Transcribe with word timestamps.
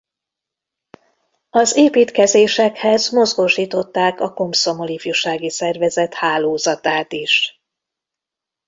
Az 1.49 1.75
építkezésekhez 1.77 3.09
mozgósították 3.09 4.19
a 4.19 4.33
Komszomol 4.33 4.87
ifjúsági 4.89 5.49
szervezet 5.49 6.13
hálózatát 6.13 7.11
is. 7.13 7.61